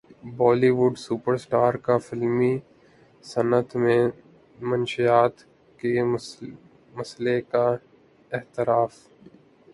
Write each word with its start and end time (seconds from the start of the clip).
بولی 0.37 0.69
would 0.77 0.93
super 0.97 1.33
star 1.37 1.73
کا 1.85 1.95
فلمی 2.05 2.53
صنعت 3.23 3.69
میں 3.83 4.01
منشیات 4.59 5.35
کے 5.79 5.91
مسئلے 6.93 7.39
کا 7.51 7.65
اعتراف 8.31 8.93